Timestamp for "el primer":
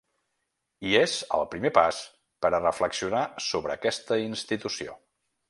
1.37-1.71